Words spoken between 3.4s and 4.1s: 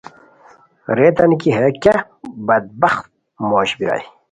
موش بیرائے!